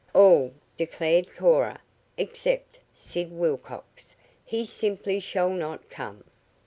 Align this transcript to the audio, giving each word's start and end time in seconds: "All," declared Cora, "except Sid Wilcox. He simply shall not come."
"All," 0.15 0.55
declared 0.77 1.31
Cora, 1.35 1.79
"except 2.17 2.79
Sid 2.91 3.31
Wilcox. 3.31 4.15
He 4.43 4.65
simply 4.65 5.19
shall 5.19 5.51
not 5.51 5.91
come." 5.91 6.23